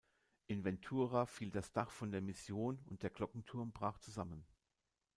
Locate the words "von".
1.91-2.09